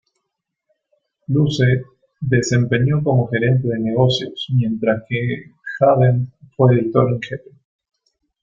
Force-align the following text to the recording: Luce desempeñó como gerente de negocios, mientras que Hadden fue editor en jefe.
Luce 1.27 1.83
desempeñó 2.21 3.03
como 3.03 3.27
gerente 3.27 3.67
de 3.67 3.77
negocios, 3.77 4.47
mientras 4.51 5.03
que 5.07 5.51
Hadden 5.79 6.33
fue 6.57 6.73
editor 6.73 7.09
en 7.11 7.21
jefe. 7.21 7.51